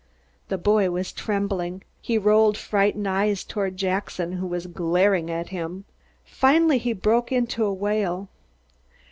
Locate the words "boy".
0.57-0.89